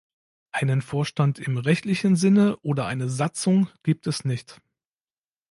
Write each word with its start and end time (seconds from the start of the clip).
Einen 0.51 0.81
Vorstand 0.81 1.37
im 1.37 1.59
rechtlichen 1.59 2.15
Sinne 2.15 2.57
oder 2.61 2.87
eine 2.87 3.07
Satzung 3.07 3.69
gibt 3.83 4.07
es 4.07 4.25
nicht. 4.25 4.59